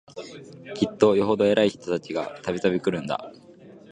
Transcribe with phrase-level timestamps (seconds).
[0.73, 3.31] きっとよほど偉い人たちが、度々来るんだ